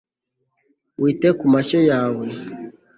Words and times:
wite 1.01 1.29
ku 1.39 1.45
mashyo 1.53 1.79
yawe 1.89 2.25